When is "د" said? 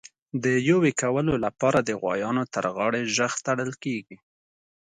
0.43-0.45, 1.81-1.89